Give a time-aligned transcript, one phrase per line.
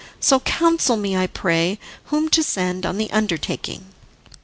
[0.19, 3.93] So counsel me, I pray, whom to send on the undertaking."